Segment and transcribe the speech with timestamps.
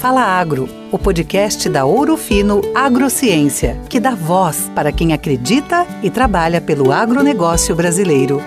[0.00, 6.08] Fala Agro, o podcast da Ouro Fino Agrociência, que dá voz para quem acredita e
[6.08, 8.40] trabalha pelo agronegócio brasileiro.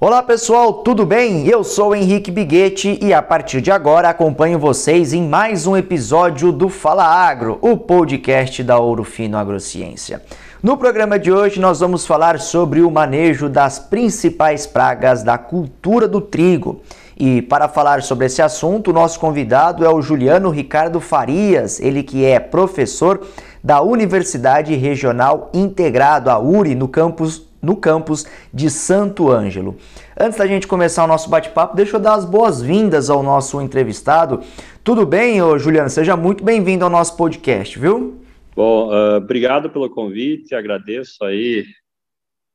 [0.00, 1.46] Olá pessoal, tudo bem?
[1.46, 6.50] Eu sou Henrique Biguetti e a partir de agora acompanho vocês em mais um episódio
[6.50, 10.20] do Fala Agro, o podcast da Ouro Fino Agrociência.
[10.60, 16.08] No programa de hoje nós vamos falar sobre o manejo das principais pragas da cultura
[16.08, 16.82] do trigo.
[17.18, 22.24] E para falar sobre esse assunto, nosso convidado é o Juliano Ricardo Farias, ele que
[22.24, 23.26] é professor
[23.64, 29.76] da Universidade Regional Integrado, a URI, no campus, no campus de Santo Ângelo.
[30.18, 34.40] Antes da gente começar o nosso bate-papo, deixa eu dar as boas-vindas ao nosso entrevistado.
[34.84, 35.88] Tudo bem, ô Juliano?
[35.88, 38.20] Seja muito bem-vindo ao nosso podcast, viu?
[38.54, 41.64] Bom, uh, obrigado pelo convite, agradeço aí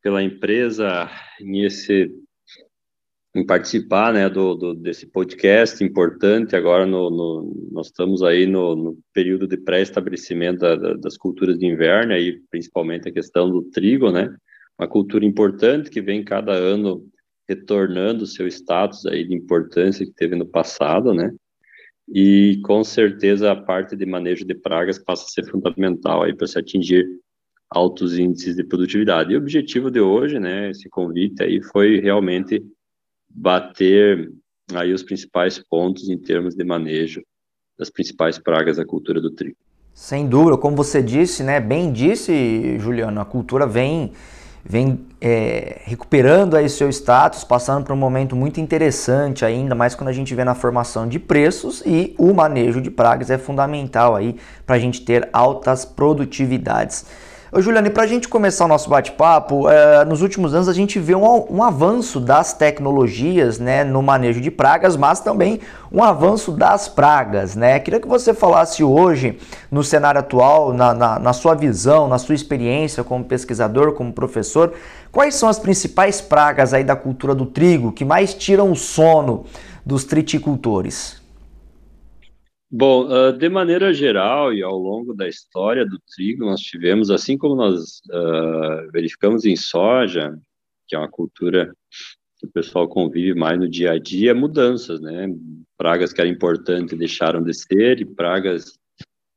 [0.04, 2.12] pela empresa em esse
[3.34, 6.56] em participar né, do, do, desse podcast importante.
[6.56, 11.58] Agora no, no nós estamos aí no, no período de pré-estabelecimento da, da, das culturas
[11.58, 14.36] de inverno, aí, principalmente a questão do trigo, né?
[14.78, 17.06] Uma cultura importante que vem cada ano
[17.48, 21.32] retornando o seu status aí de importância que teve no passado, né?
[22.14, 26.48] E com certeza a parte de manejo de pragas passa a ser fundamental aí para
[26.48, 27.06] se atingir
[27.70, 29.32] altos índices de produtividade.
[29.32, 32.62] E o objetivo de hoje, né, esse convite aí foi realmente
[33.34, 34.32] bater
[34.74, 37.22] aí os principais pontos em termos de manejo
[37.78, 39.58] das principais pragas da cultura do trigo.
[39.94, 44.12] Sem dúvida, como você disse, né, bem disse, Juliano, a cultura vem
[44.64, 50.10] vem é, recuperando aí seu status, passando por um momento muito interessante ainda, mais quando
[50.10, 54.36] a gente vê na formação de preços e o manejo de pragas é fundamental aí
[54.66, 57.06] para a gente ter altas produtividades.
[57.54, 60.74] Ô, Juliano, e para a gente começar o nosso bate-papo, é, nos últimos anos a
[60.74, 65.60] gente vê um, um, avanço das tecnologias né, no manejo de pragas, mas também
[65.92, 67.54] um avanço das pragas.
[67.54, 67.78] Né?
[67.82, 69.38] Queria que você falasse hoje,
[69.70, 74.72] no cenário atual, na, na, na sua visão, na sua experiência como pesquisador, como professor,
[75.12, 79.44] quais são as principais pragas aí da cultura do trigo que mais tiram o sono
[79.86, 81.21] dos triticultores?
[82.74, 87.38] Bom, uh, de maneira geral e ao longo da história do trigo, nós tivemos, assim
[87.38, 90.40] como nós uh, verificamos em soja,
[90.88, 91.76] que é uma cultura
[92.40, 95.28] que o pessoal convive mais no dia a dia, mudanças, né?
[95.78, 98.80] Pragas que eram importantes deixaram de ser e pragas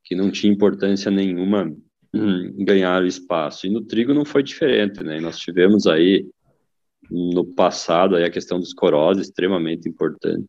[0.04, 1.74] que não tinham importância nenhuma
[2.14, 3.66] hum, ganharam espaço.
[3.66, 5.18] E no trigo não foi diferente, né?
[5.18, 6.24] Nós tivemos aí
[7.10, 10.46] no passado aí a questão dos coroses extremamente importante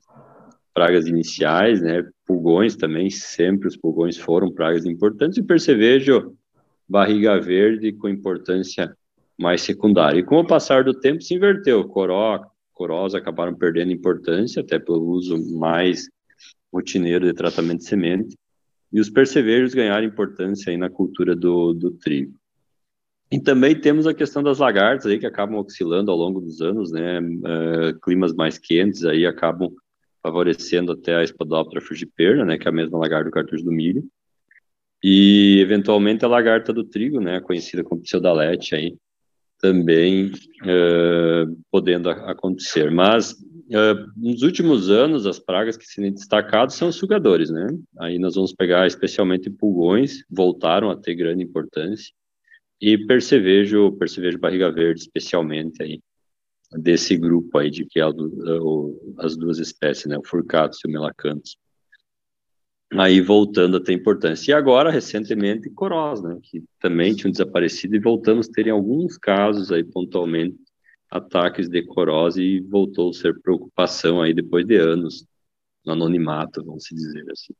[0.75, 2.05] pragas iniciais, né?
[2.27, 6.35] Pulgões também, sempre os pulgões foram pragas importantes, e percevejo
[6.87, 8.93] barriga verde com importância
[9.39, 10.19] mais secundária.
[10.19, 15.07] E com o passar do tempo se inverteu, coró, corós acabaram perdendo importância, até pelo
[15.07, 16.09] uso mais
[16.71, 18.35] rotineiro de tratamento de semente,
[18.91, 22.33] e os percevejos ganharam importância aí na cultura do, do trigo.
[23.31, 26.91] E também temos a questão das lagartas aí que acabam oscilando ao longo dos anos,
[26.91, 27.19] né?
[27.19, 29.73] Uh, climas mais quentes aí acabam
[30.25, 34.03] favorecendo até a Espodoptera frugiperna, né, que é a mesma lagarta do cartucho do milho,
[35.03, 38.97] e eventualmente a lagarta do trigo, né, conhecida como pseudalete aí,
[39.61, 40.31] também
[40.63, 42.89] uh, podendo acontecer.
[42.89, 47.67] Mas uh, nos últimos anos as pragas que se têm destacado são os sugadores, né?
[47.99, 52.11] Aí nós vamos pegar especialmente pulgões, voltaram a ter grande importância,
[52.81, 56.01] e percevejo, percevejo barriga verde especialmente aí,
[56.77, 60.91] desse grupo aí de que é o, as duas espécies, né, o furcatus e o
[60.91, 61.57] melacanthus.
[62.93, 64.51] Aí voltando a ter importância.
[64.51, 69.17] E agora, recentemente, corós, né, que também tinham desaparecido e voltamos a ter em alguns
[69.17, 70.57] casos aí pontualmente
[71.09, 75.25] ataques de corós e voltou a ser preocupação aí depois de anos
[75.85, 77.53] no anonimato, vamos dizer assim.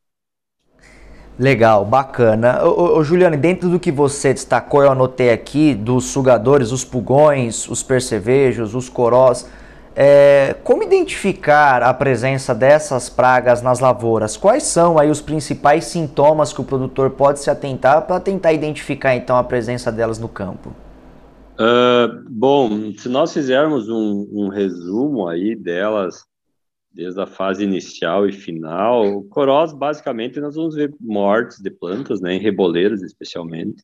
[1.38, 2.64] Legal, bacana.
[2.64, 7.84] Ô, Juliane, dentro do que você destacou, eu anotei aqui dos sugadores, os pulgões, os
[7.84, 9.46] percevejos, os corós.
[9.98, 14.38] É, como identificar a presença dessas pragas nas lavouras?
[14.38, 19.16] Quais são aí os principais sintomas que o produtor pode se atentar para tentar identificar
[19.16, 20.72] então a presença delas no campo?
[21.58, 26.26] Uh, bom, se nós fizermos um, um resumo aí delas
[26.96, 29.18] desde a fase inicial e final.
[29.18, 33.84] O corós, basicamente, nós vamos ver mortes de plantas, né, em reboleiros especialmente.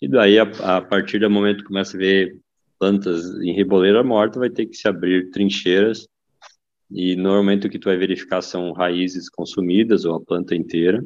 [0.00, 0.42] E daí, a,
[0.76, 2.38] a partir do momento que começa a ver
[2.78, 6.06] plantas em reboleira morta, vai ter que se abrir trincheiras.
[6.90, 11.02] E normalmente o que tu vai verificar são raízes consumidas ou a planta inteira.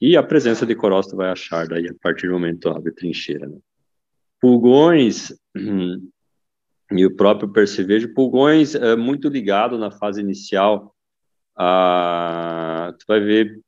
[0.00, 3.48] E a presença de corós tu vai achar daí a partir do momento abre trincheira.
[3.48, 3.58] Né?
[4.40, 5.32] Pulgões,
[6.92, 8.14] e o próprio percevejo.
[8.14, 10.94] Pulgões é muito ligado na fase inicial.
[11.56, 13.60] A, tu vai ver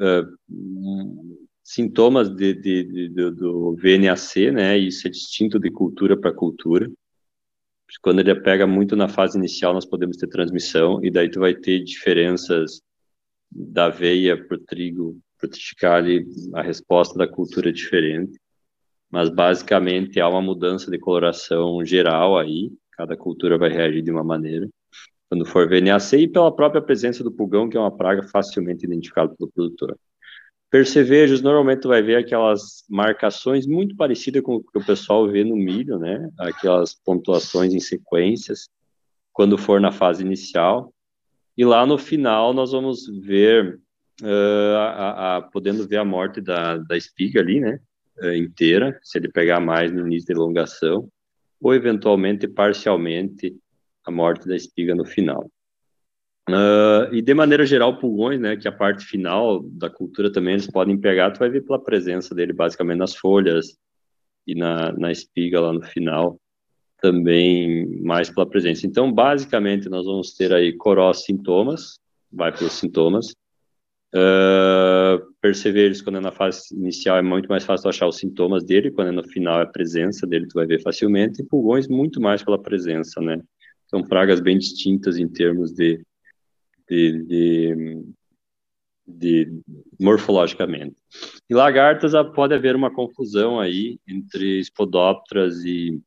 [0.00, 4.78] uh, sintomas de, de, de, do, do VNAC, né?
[4.78, 6.90] Isso é distinto de cultura para cultura.
[8.02, 11.54] Quando ele pega muito na fase inicial, nós podemos ter transmissão, e daí tu vai
[11.54, 12.82] ter diferenças
[13.50, 18.38] da aveia para o trigo, para o triticale, a resposta da cultura é diferente.
[19.10, 24.24] Mas basicamente há uma mudança de coloração geral aí, cada cultura vai reagir de uma
[24.24, 24.68] maneira.
[25.28, 29.34] Quando for VNAC e pela própria presença do pulgão, que é uma praga facilmente identificada
[29.36, 29.96] pelo produtor.
[30.70, 35.56] Percevejos, normalmente vai ver aquelas marcações muito parecidas com o que o pessoal vê no
[35.56, 36.28] milho, né?
[36.38, 38.68] Aquelas pontuações em sequências,
[39.32, 40.92] quando for na fase inicial.
[41.56, 43.80] E lá no final nós vamos ver,
[44.22, 47.80] uh, a, a, podendo ver a morte da, da espiga ali, né?
[48.20, 51.08] Uh, inteira, se ele pegar mais no início da elongação,
[51.60, 53.56] ou eventualmente parcialmente
[54.04, 55.50] a morte da espiga no final.
[56.48, 60.54] Uh, e de maneira geral, pulgões, né, que é a parte final da cultura também
[60.54, 63.76] eles podem pegar, tu vai ver pela presença dele basicamente nas folhas
[64.46, 66.40] e na, na espiga lá no final,
[67.02, 68.86] também mais pela presença.
[68.86, 71.98] Então, basicamente, nós vamos ter aí corós sintomas,
[72.32, 73.34] vai pelos sintomas.
[74.14, 78.90] Uh, perceveres quando é na fase inicial é muito mais fácil achar os sintomas dele,
[78.90, 82.20] quando é no final é a presença dele, tu vai ver facilmente, e pulgões muito
[82.20, 83.40] mais pela presença, né?
[83.86, 86.02] São pragas bem distintas em termos de
[86.88, 88.04] de, de,
[89.06, 89.62] de,
[90.00, 90.96] morfologicamente.
[91.48, 96.00] E lagartas pode haver uma confusão aí entre espodópteras e,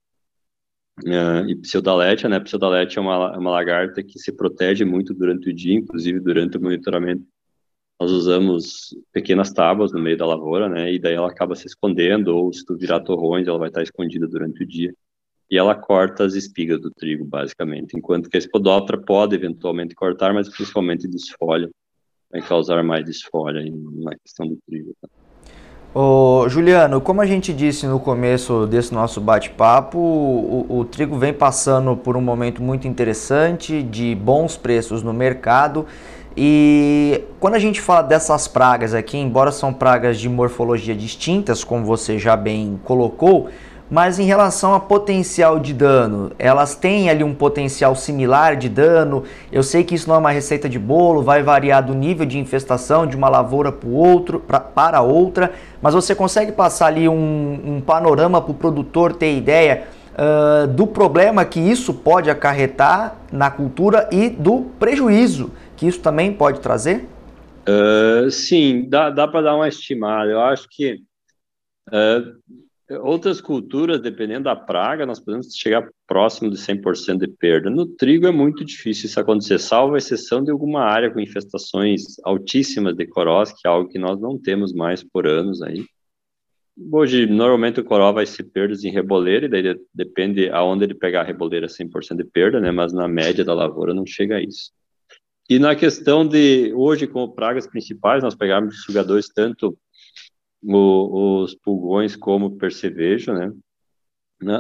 [1.05, 2.39] uh, e pseudaletia, né?
[2.39, 6.57] Pseudaletia é uma, é uma lagarta que se protege muito durante o dia, inclusive durante
[6.57, 7.23] o monitoramento
[8.01, 10.91] nós usamos pequenas tábuas no meio da lavoura, né?
[10.91, 14.27] E daí ela acaba se escondendo, ou se tu virar torrões, ela vai estar escondida
[14.27, 14.91] durante o dia
[15.51, 20.33] e ela corta as espigas do trigo, basicamente, enquanto que a espodóptera pode eventualmente cortar,
[20.33, 21.69] mas principalmente desfolha,
[22.31, 24.95] vai causar mais desfolha na questão do trigo.
[24.99, 25.07] Tá?
[25.93, 31.33] Ô, Juliano, como a gente disse no começo desse nosso bate-papo, o, o, trigo vem
[31.33, 35.85] passando por um momento muito interessante de bons preços no mercado.
[36.35, 41.85] E quando a gente fala dessas pragas aqui, embora são pragas de morfologia distintas, como
[41.85, 43.49] você já bem colocou,
[43.89, 49.25] mas em relação a potencial de dano, elas têm ali um potencial similar de dano.
[49.51, 52.39] Eu sei que isso não é uma receita de bolo, vai variar do nível de
[52.39, 55.51] infestação de uma lavoura para outro, pra, para outra,
[55.81, 60.87] mas você consegue passar ali um, um panorama para o produtor ter ideia uh, do
[60.87, 65.51] problema que isso pode acarretar na cultura e do prejuízo
[65.81, 67.07] que isso também pode trazer?
[67.67, 70.29] Uh, sim, dá, dá para dar uma estimada.
[70.29, 71.01] Eu acho que
[71.89, 77.67] uh, Outras culturas, dependendo da praga, nós podemos chegar próximo de 100% de perda.
[77.67, 82.95] No trigo é muito difícil isso acontecer, salvo exceção de alguma área com infestações altíssimas
[82.95, 85.83] de corós, que é algo que nós não temos mais por anos aí.
[86.91, 91.21] Hoje, normalmente o coró vai ser perdas em reboleira, e daí depende aonde ele pegar
[91.21, 92.69] a reboleira 100% de perda, né?
[92.69, 94.71] Mas na média da lavoura não chega a isso.
[95.51, 99.77] E na questão de, hoje, como pragas principais, nós pegarmos sugadores tanto
[100.63, 103.51] o, os pulgões como percevejo, né?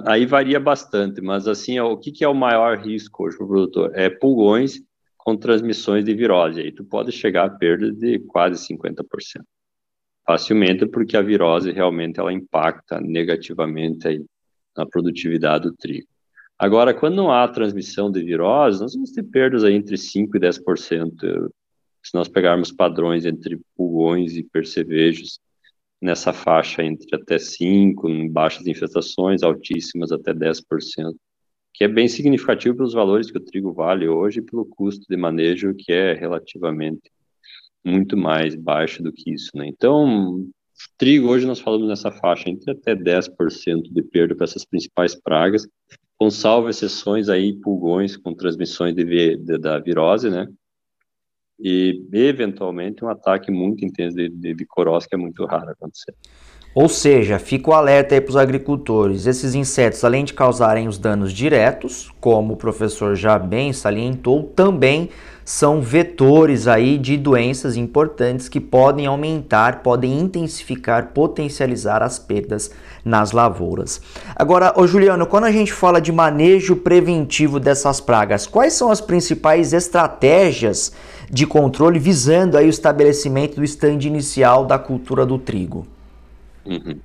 [0.05, 3.47] Aí varia bastante, mas assim, o que, que é o maior risco hoje para o
[3.47, 3.91] produtor?
[3.95, 4.81] É pulgões
[5.17, 6.59] com transmissões de virose.
[6.59, 9.05] Aí tu pode chegar a perda de quase 50%.
[10.27, 14.21] Facilmente, porque a virose realmente ela impacta negativamente aí
[14.75, 16.10] na produtividade do trigo.
[16.61, 20.39] Agora, quando não há transmissão de virose, nós vamos ter perdas aí entre 5% e
[20.39, 21.49] 10%.
[22.03, 25.39] Se nós pegarmos padrões entre pulgões e percevejos,
[25.99, 30.61] nessa faixa entre até 5, em baixas infestações, altíssimas até 10%,
[31.73, 35.17] que é bem significativo pelos valores que o trigo vale hoje e pelo custo de
[35.17, 37.11] manejo, que é relativamente
[37.83, 39.49] muito mais baixo do que isso.
[39.55, 39.65] Né?
[39.67, 40.47] Então,
[40.95, 45.67] trigo, hoje nós falamos nessa faixa entre até 10% de perda para essas principais pragas,
[46.21, 50.47] com salvo exceções aí, pulgões com transmissões de, de, da virose, né?
[51.59, 56.13] e eventualmente um ataque muito intenso de, de, que é muito raro acontecer.
[56.75, 59.25] Ou seja, fica o alerta aí para os agricultores.
[59.25, 65.09] Esses insetos, além de causarem os danos diretos, como o professor já bem salientou, também
[65.51, 73.33] são vetores aí de doenças importantes que podem aumentar, podem intensificar, potencializar as perdas nas
[73.33, 74.01] lavouras.
[74.33, 79.01] Agora, ô Juliano, quando a gente fala de manejo preventivo dessas pragas, quais são as
[79.01, 80.95] principais estratégias
[81.29, 85.85] de controle visando aí o estabelecimento do stand inicial da cultura do trigo?
[86.65, 86.97] Uhum.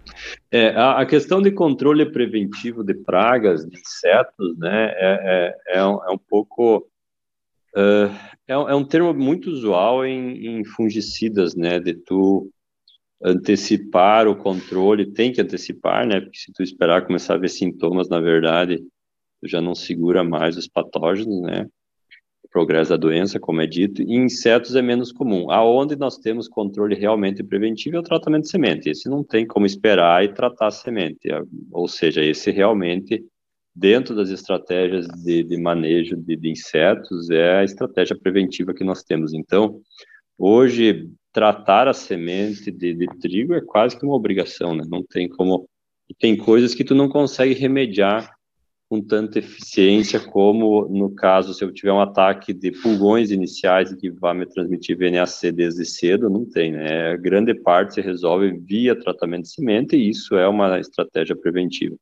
[0.52, 5.84] É, a, a, questão de controle preventivo de pragas, de insetos, né, é, é, é,
[5.84, 6.86] um, é um, pouco
[7.76, 8.08] Uh,
[8.48, 11.78] é, é, um termo muito usual em, em fungicidas, né?
[11.78, 12.50] De tu
[13.22, 16.20] antecipar o controle, tem que antecipar, né?
[16.20, 18.78] Porque se tu esperar começar a ver sintomas, na verdade,
[19.40, 21.66] tu já não segura mais os patógenos, né?
[22.44, 25.50] O progresso da doença, como é dito, e insetos é menos comum.
[25.50, 28.88] Aonde nós temos controle realmente preventivo é o tratamento de semente.
[28.88, 31.28] Esse não tem como esperar e tratar a semente,
[31.72, 33.24] ou seja, esse realmente
[33.76, 39.02] dentro das estratégias de, de manejo de, de, insetos é a estratégia preventiva que nós
[39.02, 39.34] temos.
[39.34, 39.82] Então,
[40.38, 44.82] hoje tratar a semente de, de trigo é quase que uma obrigação, né?
[44.88, 45.68] Não tem como
[46.18, 48.32] tem coisas que tu não consegue remediar
[48.88, 54.08] com tanta eficiência como no caso se eu tiver um ataque de pulgões iniciais que
[54.08, 57.10] vá me transmitir VNAC desde cedo, não tem, né?
[57.10, 61.96] A grande parte se resolve via tratamento de semente e isso é uma estratégia preventiva.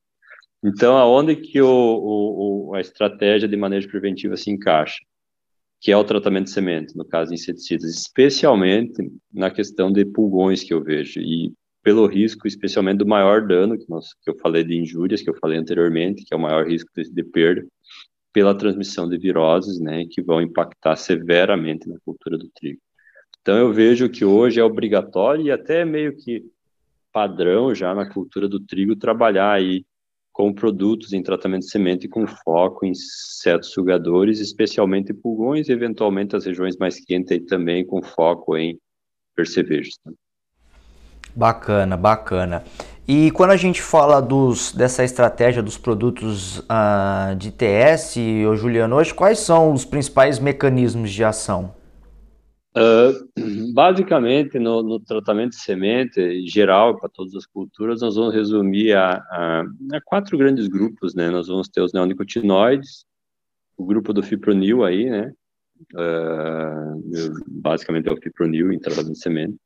[0.65, 4.97] Então, aonde que o, o, a estratégia de manejo preventivo se encaixa?
[5.79, 10.65] Que é o tratamento de semente, no caso de inseticidas, especialmente na questão de pulgões
[10.65, 11.53] que eu vejo, e
[11.83, 15.37] pelo risco, especialmente do maior dano, que, nós, que eu falei de injúrias, que eu
[15.37, 17.67] falei anteriormente, que é o maior risco de, de perda,
[18.33, 22.81] pela transmissão de viroses, né, que vão impactar severamente na cultura do trigo.
[23.43, 26.43] Então, eu vejo que hoje é obrigatório e até meio que
[27.13, 29.85] padrão já na cultura do trigo trabalhar aí
[30.35, 36.35] com produtos em tratamento de semente com foco em insetos sugadores, especialmente pulgões, e eventualmente
[36.35, 38.77] as regiões mais quentes e também com foco em
[39.37, 39.97] percevejos.
[40.05, 40.11] Tá?
[41.37, 42.65] Bacana, bacana.
[43.07, 48.17] E quando a gente fala dos, dessa estratégia dos produtos uh, de TS,
[48.51, 51.75] ô Juliano, hoje quais são os principais mecanismos de ação?
[52.77, 53.31] Uh,
[53.73, 59.17] basicamente, no, no, tratamento de semente geral para todas as culturas, nós vamos resumir a,
[59.31, 59.61] a,
[59.93, 61.31] a, quatro grandes grupos, né?
[61.31, 63.05] Nós vamos ter os neonicotinoides,
[63.77, 65.33] o grupo do fipronil aí, né?
[65.93, 67.01] Uh,
[67.47, 69.57] basicamente é o fipronil em tratamento de semente.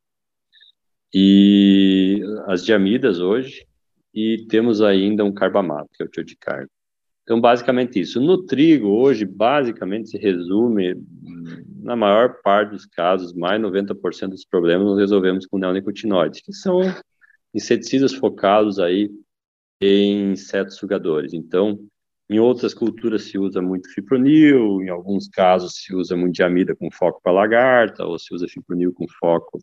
[1.14, 3.66] E as diamidas hoje,
[4.12, 6.68] e temos ainda um carbamato, que é o tio de carne.
[7.28, 8.22] Então, basicamente isso.
[8.22, 10.94] No trigo, hoje, basicamente se resume,
[11.82, 16.80] na maior parte dos casos, mais 90% dos problemas nós resolvemos com neonicotinoides, que são
[17.52, 19.10] inseticidas focados aí
[19.78, 21.34] em insetos sugadores.
[21.34, 21.78] Então,
[22.30, 26.90] em outras culturas se usa muito fipronil, em alguns casos se usa muito diamida com
[26.90, 29.58] foco para lagarta, ou se usa fipronil com foco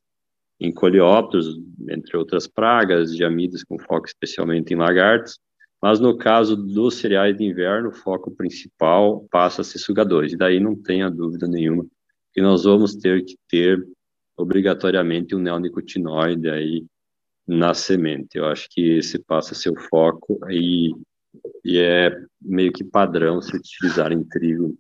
[0.60, 1.58] em coleópteros,
[1.90, 5.40] entre outras pragas, diamidas com foco especialmente em lagartas.
[5.86, 10.34] Mas no caso dos cereais de inverno, o foco principal passa a ser sugadores.
[10.34, 11.86] E daí não tenha dúvida nenhuma
[12.34, 13.88] que nós vamos ter que ter
[14.36, 16.84] obrigatoriamente um neonicotinoide aí
[17.48, 18.36] na semente.
[18.36, 20.90] Eu acho que esse passa a ser o foco e,
[21.64, 24.76] e é meio que padrão se utilizar em trigo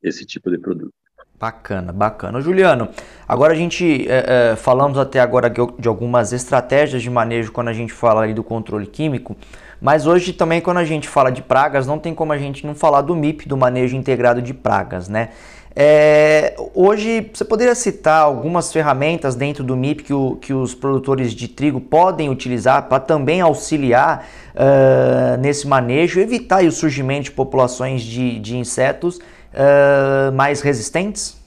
[0.00, 0.94] esse tipo de produto.
[1.40, 2.38] Bacana, bacana.
[2.40, 2.90] Juliano,
[3.26, 7.72] agora a gente é, é, falamos até agora de algumas estratégias de manejo quando a
[7.72, 9.34] gente fala aí do controle químico.
[9.80, 12.74] Mas hoje também quando a gente fala de pragas, não tem como a gente não
[12.74, 15.30] falar do MIP, do manejo integrado de pragas, né?
[15.74, 21.32] É, hoje você poderia citar algumas ferramentas dentro do MIP que, o, que os produtores
[21.32, 28.02] de trigo podem utilizar para também auxiliar uh, nesse manejo, evitar o surgimento de populações
[28.02, 31.39] de, de insetos uh, mais resistentes?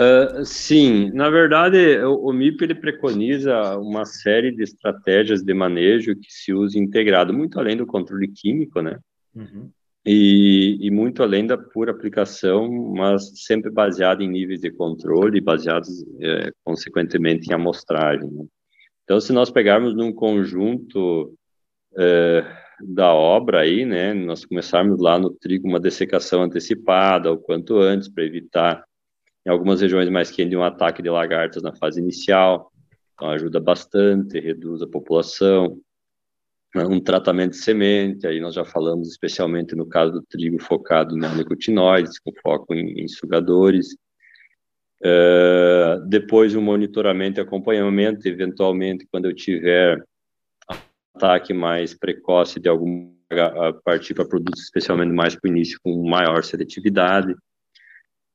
[0.00, 6.16] Uh, sim, na verdade, o, o, MIP ele preconiza uma série de estratégias de manejo
[6.16, 8.98] que se usa integrado, muito além do controle químico, né?
[9.34, 9.70] Uhum.
[10.06, 16.02] E, e, muito além da pura aplicação, mas sempre baseado em níveis de controle, baseados,
[16.18, 18.30] é, consequentemente, em amostragem.
[18.30, 18.46] Né?
[19.04, 21.34] Então, se nós pegarmos num conjunto
[21.98, 22.46] é,
[22.80, 28.08] da obra aí, né, nós começarmos lá no trigo uma dessecação antecipada, o quanto antes,
[28.08, 28.82] para evitar
[29.46, 32.70] em algumas regiões mais quentes, um ataque de lagartas na fase inicial,
[33.14, 35.78] então ajuda bastante, reduz a população.
[36.74, 41.36] Um tratamento de semente, aí nós já falamos especialmente no caso do trigo focado em
[41.36, 43.96] nicotinoides, com foco em, em sugadores.
[45.02, 50.00] Uh, depois o monitoramento e acompanhamento, eventualmente quando eu tiver
[51.14, 53.12] ataque mais precoce de algum
[53.84, 57.34] partir para produtos especialmente mais para o início com maior seletividade.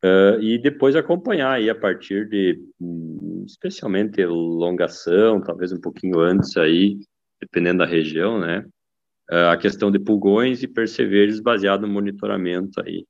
[0.06, 6.56] Uh, e depois acompanhar aí a partir de, hum, especialmente elongação, talvez um pouquinho antes
[6.58, 7.00] aí,
[7.42, 8.64] dependendo da região, né?
[9.32, 13.04] Uh, a questão de pulgões e percevejos baseado no monitoramento aí,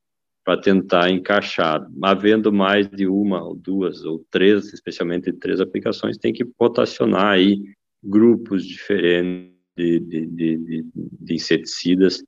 [0.45, 1.85] para tentar encaixar.
[2.01, 7.61] Havendo mais de uma ou duas ou três, especialmente três aplicações, tem que rotacionar aí
[8.01, 12.23] grupos diferentes de, de, de, de inseticidas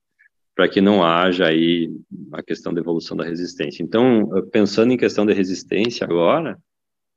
[0.57, 1.87] para que não haja aí
[2.33, 3.83] a questão da evolução da resistência.
[3.83, 6.57] Então, pensando em questão de resistência agora,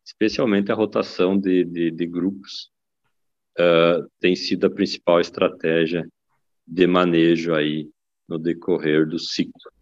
[0.04, 2.70] especialmente a rotação de, de, de grupos
[3.58, 6.06] uh, tem sido a principal estratégia
[6.66, 7.88] de manejo aí
[8.28, 9.72] no decorrer do ciclo.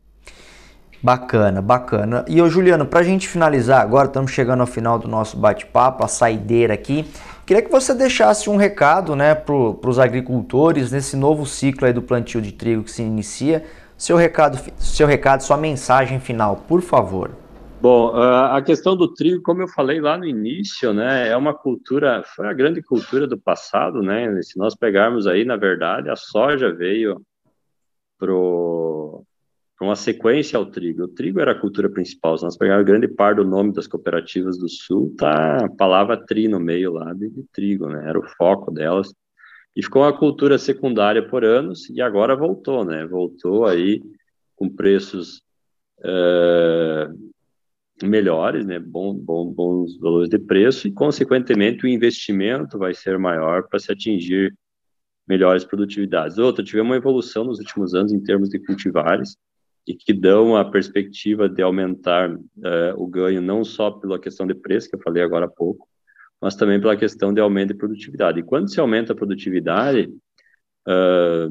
[1.03, 2.25] Bacana, bacana.
[2.29, 6.05] E ô Juliano, para a gente finalizar agora, estamos chegando ao final do nosso bate-papo,
[6.05, 7.05] a saideira aqui.
[7.49, 12.43] Queria que você deixasse um recado né, para os agricultores nesse novo ciclo do plantio
[12.43, 13.64] de trigo que se inicia.
[13.97, 17.31] Seu recado, seu recado, sua mensagem final, por favor.
[17.81, 22.23] Bom, a questão do trigo, como eu falei lá no início, né, é uma cultura,
[22.37, 24.31] foi a grande cultura do passado, né?
[24.43, 27.19] Se nós pegarmos aí, na verdade, a soja veio
[28.19, 29.25] pro
[29.87, 31.05] uma sequência ao trigo.
[31.05, 32.37] O trigo era a cultura principal.
[32.37, 36.49] Se nós pegarmos grande parte do nome das cooperativas do Sul, tá a palavra tri
[36.49, 38.09] no meio lá de, de trigo, né?
[38.09, 39.15] Era o foco delas.
[39.77, 43.07] E ficou uma cultura secundária por anos e agora voltou, né?
[43.07, 44.03] Voltou aí
[44.57, 45.41] com preços
[46.01, 47.31] uh,
[48.03, 48.81] melhores, né?
[48.81, 53.93] Bom, bom, bons valores de preço e, consequentemente, o investimento vai ser maior para se
[53.93, 54.53] atingir
[55.29, 56.37] melhores produtividades.
[56.39, 59.37] Outra, tivemos uma evolução nos últimos anos em termos de cultivares
[59.88, 64.54] e que dão a perspectiva de aumentar uh, o ganho não só pela questão de
[64.54, 65.88] preço, que eu falei agora há pouco,
[66.38, 68.38] mas também pela questão de aumento de produtividade.
[68.38, 70.12] E quando se aumenta a produtividade,
[70.87, 71.49] uh,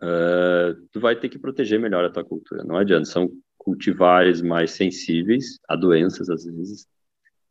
[0.00, 2.62] uh, tu vai ter que proteger melhor a tua cultura.
[2.62, 6.86] Não adianta, são cultivares mais sensíveis a doenças, às vezes,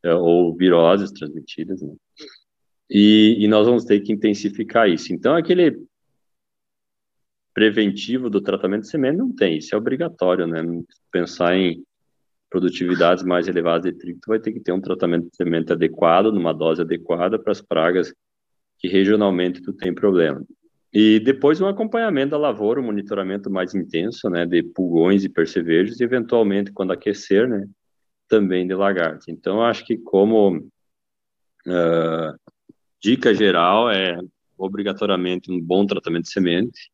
[0.02, 1.94] ou viroses transmitidas, né?
[2.88, 5.12] E, e, nós vamos ter que intensificar isso.
[5.12, 5.78] Então, aquele
[7.52, 10.60] preventivo do tratamento de semente não tem, isso é obrigatório, né?
[11.10, 11.82] Pensar em
[12.48, 16.52] produtividades mais elevadas de trigo, vai ter que ter um tratamento de semente adequado, numa
[16.52, 18.12] dose adequada para as pragas
[18.78, 20.44] que regionalmente tu tem problema.
[20.92, 26.00] E depois um acompanhamento da lavoura, um monitoramento mais intenso, né, de pulgões e percevejos,
[26.00, 27.64] e eventualmente, quando aquecer, né,
[28.28, 29.28] também de lagartos.
[29.28, 30.56] Então, acho que como
[31.66, 32.52] uh,
[33.00, 34.18] dica geral é
[34.58, 36.90] obrigatoriamente um bom tratamento de semente,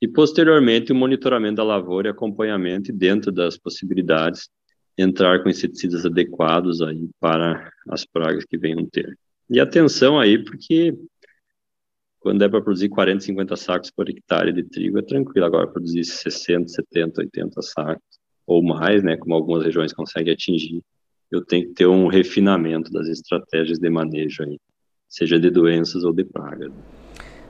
[0.00, 4.48] e posteriormente o monitoramento da lavoura e acompanhamento dentro das possibilidades
[4.96, 9.18] entrar com inseticidas adequados aí para as pragas que venham ter.
[9.48, 10.96] E atenção aí, porque
[12.18, 15.46] quando é para produzir 40, 50 sacos por hectare de trigo, é tranquilo.
[15.46, 18.02] Agora, produzir 60, 70, 80 sacos
[18.46, 20.82] ou mais, né, como algumas regiões conseguem atingir,
[21.30, 24.58] eu tenho que ter um refinamento das estratégias de manejo aí,
[25.08, 26.72] seja de doenças ou de pragas.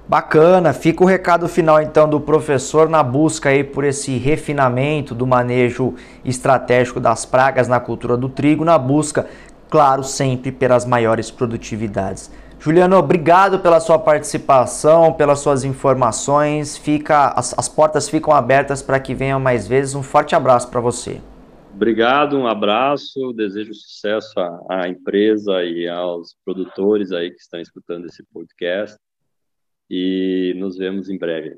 [0.09, 5.27] Bacana, fica o recado final então do professor na busca aí por esse refinamento do
[5.27, 9.27] manejo estratégico das pragas na cultura do trigo, na busca,
[9.69, 12.31] claro, sempre pelas maiores produtividades.
[12.61, 16.79] Juliano, obrigado pela sua participação, pelas suas informações.
[16.79, 19.97] Fica, as, as portas ficam abertas para que venham mais vezes.
[19.97, 21.21] Um forte abraço para você.
[21.75, 28.07] Obrigado, um abraço, desejo sucesso à, à empresa e aos produtores aí que estão escutando
[28.07, 28.97] esse podcast
[29.90, 31.57] e nos vemos em breve.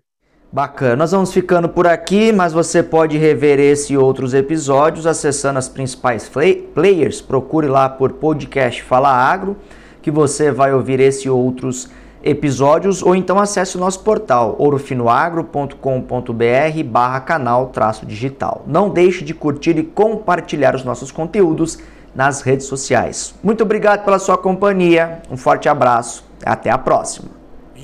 [0.51, 5.59] Bacana, nós vamos ficando por aqui, mas você pode rever esse e outros episódios acessando
[5.59, 6.31] as principais
[6.75, 7.21] players.
[7.21, 9.59] Procure lá por podcast Fala Agro,
[10.01, 11.91] que você vai ouvir esse e outros
[12.23, 18.65] episódios, ou então acesse o nosso portal ourofinoagro.com.br barra canal traço digital.
[18.67, 21.79] Não deixe de curtir e compartilhar os nossos conteúdos
[22.15, 23.35] nas redes sociais.
[23.43, 27.38] Muito obrigado pela sua companhia, um forte abraço, até a próxima.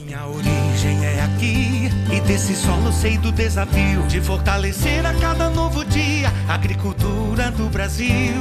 [0.05, 5.83] Minha origem é aqui e desse solo sei do desafio de fortalecer a cada novo
[5.83, 8.35] dia a agricultura do Brasil.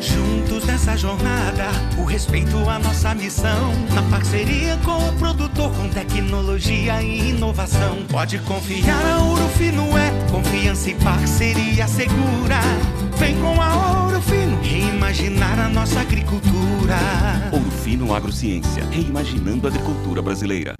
[0.00, 1.66] Juntos nessa jornada,
[1.98, 8.06] o respeito à nossa missão, na parceria com o produtor, com tecnologia e inovação.
[8.08, 12.60] Pode confiar, a Ouro Fino é confiança e parceria segura.
[13.18, 16.96] Vem com a Ouro Fino reimaginar a nossa agricultura.
[17.50, 20.74] Ouro Fino Agrociência, reimaginando a agricultura brasileira.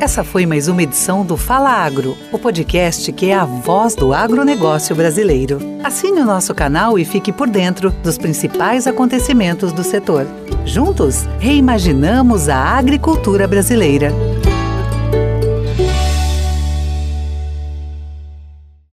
[0.00, 4.14] Essa foi mais uma edição do Fala Agro, o podcast que é a voz do
[4.14, 5.58] agronegócio brasileiro.
[5.84, 10.26] Assine o nosso canal e fique por dentro dos principais acontecimentos do setor.
[10.64, 14.10] Juntos, reimaginamos a agricultura brasileira.